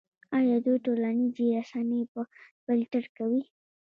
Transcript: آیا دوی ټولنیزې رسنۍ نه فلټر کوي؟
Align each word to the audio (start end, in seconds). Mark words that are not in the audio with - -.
آیا 0.37 0.57
دوی 0.65 0.77
ټولنیزې 0.85 1.45
رسنۍ 1.57 2.01
نه 2.13 2.23
فلټر 2.63 3.03
کوي؟ 3.17 3.41